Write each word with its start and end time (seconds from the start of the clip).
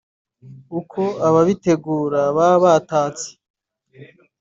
uko 0.79 1.01
abaritegura 1.27 2.21
baba 2.37 2.57
batatse 2.65 3.29